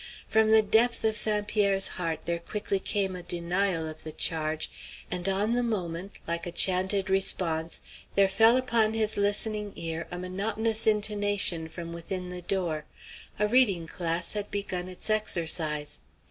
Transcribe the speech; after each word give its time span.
From 0.27 0.49
the 0.49 0.63
depth 0.63 1.03
of 1.03 1.15
St. 1.15 1.47
Pierre's 1.47 1.89
heart 1.89 2.21
there 2.25 2.39
quickly 2.39 2.79
came 2.79 3.15
a 3.15 3.21
denial 3.21 3.87
of 3.87 4.01
the 4.03 4.11
charge; 4.11 4.71
and 5.11 5.29
on 5.29 5.51
the 5.51 5.61
moment, 5.61 6.13
like 6.27 6.47
a 6.47 6.51
chanted 6.51 7.07
response, 7.07 7.81
there 8.15 8.27
fell 8.27 8.57
upon 8.57 8.95
his 8.95 9.15
listening 9.15 9.73
ear 9.75 10.07
a 10.09 10.17
monotonous 10.17 10.87
intonation 10.87 11.67
from 11.67 11.93
within 11.93 12.29
the 12.29 12.41
door. 12.41 12.85
A 13.37 13.47
reading 13.47 13.85
class 13.85 14.33
had 14.33 14.49
begun 14.49 14.87
its 14.89 15.07
exercise. 15.07 15.99